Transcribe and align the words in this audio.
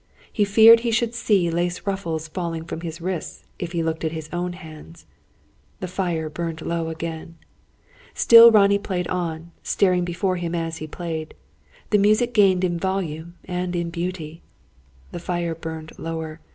He 0.33 0.45
feared 0.45 0.79
he 0.79 0.89
should 0.89 1.13
see 1.13 1.51
lace 1.51 1.85
ruffles 1.85 2.27
falling 2.27 2.65
from 2.65 2.81
his 2.81 2.99
wrists, 3.01 3.43
if 3.59 3.71
he 3.73 3.83
looked 3.83 4.03
at 4.03 4.11
his 4.13 4.29
own 4.33 4.53
hands. 4.53 5.05
The 5.79 5.87
fire 5.87 6.27
burned 6.27 6.63
low 6.63 6.89
again. 6.89 7.35
Still 8.15 8.49
Ronnie 8.49 8.79
played 8.79 9.07
on, 9.09 9.51
staring 9.61 10.03
before 10.03 10.37
him 10.37 10.55
as 10.55 10.77
he 10.77 10.87
played. 10.87 11.35
The 11.91 11.99
music 11.99 12.33
gained 12.33 12.63
in 12.63 12.79
volume 12.79 13.35
and 13.45 13.75
in 13.75 13.91
beauty. 13.91 14.41
The 15.11 15.19
fire 15.19 15.53
burned 15.53 15.91
lower. 15.99 16.39